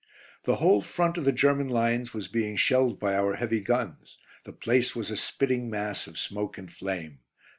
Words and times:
The 0.45 0.55
whole 0.55 0.81
front 0.81 1.19
of 1.19 1.25
the 1.25 1.31
German 1.31 1.69
lines 1.69 2.11
was 2.11 2.27
being 2.27 2.55
shelled 2.57 2.99
by 2.99 3.13
our 3.13 3.35
heavy 3.35 3.59
guns; 3.59 4.17
the 4.45 4.51
place 4.51 4.95
was 4.95 5.11
a 5.11 5.15
spitting 5.15 5.69
mass 5.69 6.07
of 6.07 6.17
smoke 6.17 6.57
and 6.57 6.73
flame. 6.73 7.19